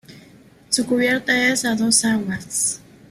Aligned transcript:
Su 0.71 0.87
cubierta 0.87 1.49
es 1.51 1.63
a 1.63 1.75
dos 1.75 2.03
aguas. 2.05 2.81